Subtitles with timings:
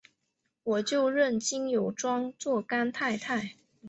[0.63, 3.57] 我就认金友庄做干太太！